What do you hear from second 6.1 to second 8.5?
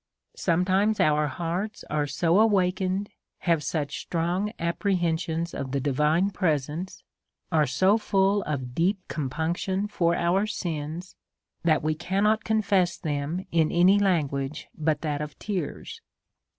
presence, are so full